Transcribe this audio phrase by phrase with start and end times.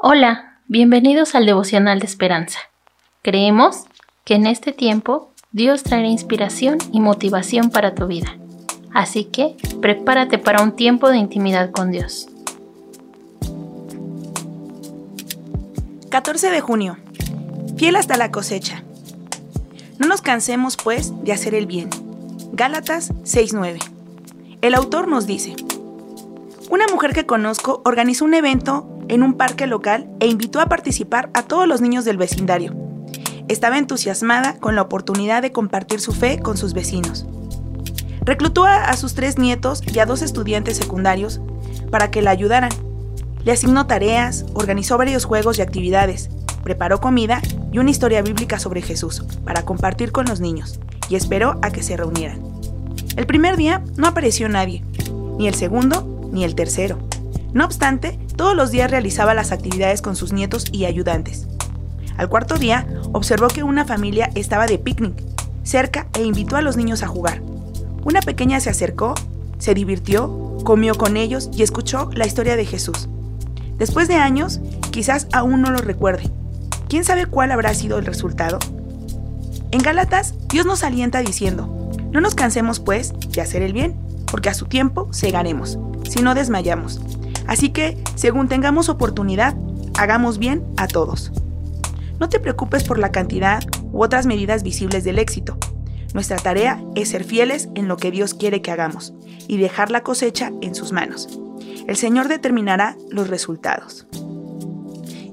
[0.00, 2.60] Hola, bienvenidos al devocional de esperanza.
[3.22, 3.82] Creemos
[4.24, 8.38] que en este tiempo Dios traerá inspiración y motivación para tu vida.
[8.94, 12.28] Así que prepárate para un tiempo de intimidad con Dios.
[16.10, 16.96] 14 de junio.
[17.76, 18.84] Fiel hasta la cosecha.
[19.98, 21.90] No nos cansemos, pues, de hacer el bien.
[22.52, 23.80] Gálatas 6:9.
[24.60, 25.56] El autor nos dice,
[26.70, 31.30] una mujer que conozco organizó un evento en un parque local e invitó a participar
[31.34, 32.74] a todos los niños del vecindario.
[33.48, 37.26] Estaba entusiasmada con la oportunidad de compartir su fe con sus vecinos.
[38.20, 41.40] Reclutó a, sus tres nietos y a dos estudiantes secundarios
[41.90, 42.70] para que la ayudaran.
[43.44, 46.28] Le asignó tareas, organizó varios juegos y actividades,
[46.62, 47.40] preparó comida
[47.72, 51.82] y una historia bíblica sobre Jesús para compartir con los niños y esperó a que
[51.82, 52.42] se reunieran.
[53.16, 54.84] El primer día no apareció nadie,
[55.38, 57.07] ni el segundo ni el tercero.
[57.52, 61.48] No obstante, todos los días realizaba las actividades con sus nietos y ayudantes.
[62.16, 65.22] Al cuarto día, observó que una familia estaba de picnic
[65.68, 67.42] cerca e invitó a los niños a jugar.
[68.02, 69.14] Una pequeña se acercó,
[69.58, 73.08] se divirtió, comió con ellos y escuchó la historia de Jesús.
[73.76, 76.30] Después de años, quizás aún no lo recuerde.
[76.88, 78.58] ¿Quién sabe cuál habrá sido el resultado?
[79.70, 83.94] En Galatas, Dios nos alienta diciendo, no nos cansemos pues de hacer el bien,
[84.30, 87.00] porque a su tiempo segaremos, si no desmayamos.
[87.48, 89.56] Así que, según tengamos oportunidad,
[89.98, 91.32] hagamos bien a todos.
[92.20, 95.56] No te preocupes por la cantidad u otras medidas visibles del éxito.
[96.12, 99.14] Nuestra tarea es ser fieles en lo que Dios quiere que hagamos
[99.48, 101.40] y dejar la cosecha en sus manos.
[101.86, 104.06] El Señor determinará los resultados.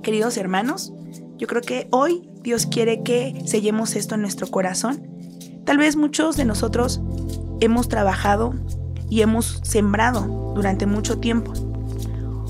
[0.01, 0.93] Queridos hermanos,
[1.37, 5.05] yo creo que hoy Dios quiere que sellemos esto en nuestro corazón.
[5.65, 7.01] Tal vez muchos de nosotros
[7.59, 8.53] hemos trabajado
[9.09, 11.74] y hemos sembrado durante mucho tiempo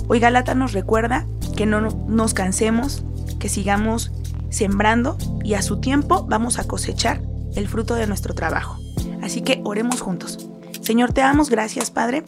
[0.07, 1.25] Hoy Galata nos recuerda
[1.55, 3.03] que no nos cansemos,
[3.39, 4.11] que sigamos
[4.49, 7.21] sembrando y a su tiempo vamos a cosechar
[7.55, 8.79] el fruto de nuestro trabajo.
[9.21, 10.49] Así que oremos juntos.
[10.81, 12.23] Señor, te damos gracias, Padre,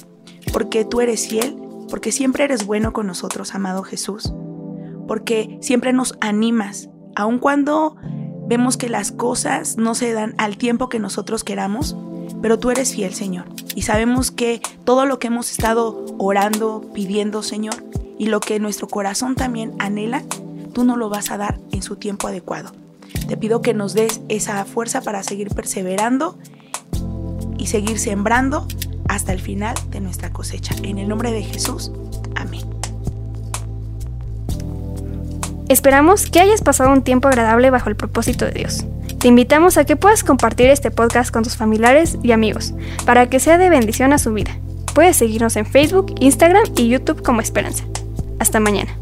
[0.51, 1.55] porque tú eres fiel,
[1.89, 4.33] porque siempre eres bueno con nosotros, amado Jesús,
[5.07, 7.95] porque siempre nos animas, aun cuando
[8.47, 11.95] vemos que las cosas no se dan al tiempo que nosotros queramos,
[12.41, 13.45] pero tú eres fiel, Señor.
[13.75, 17.75] Y sabemos que todo lo que hemos estado orando, pidiendo, Señor,
[18.17, 20.23] y lo que nuestro corazón también anhela,
[20.73, 22.71] tú no lo vas a dar en su tiempo adecuado.
[23.27, 26.37] Te pido que nos des esa fuerza para seguir perseverando
[27.57, 28.67] y seguir sembrando
[29.09, 30.75] hasta el final de nuestra cosecha.
[30.83, 31.91] En el nombre de Jesús,
[32.35, 32.61] amén.
[35.69, 38.85] Esperamos que hayas pasado un tiempo agradable bajo el propósito de Dios.
[39.19, 42.73] Te invitamos a que puedas compartir este podcast con tus familiares y amigos
[43.05, 44.57] para que sea de bendición a su vida.
[44.94, 47.83] Puedes seguirnos en Facebook, Instagram y YouTube como Esperanza.
[48.39, 48.95] Hasta mañana.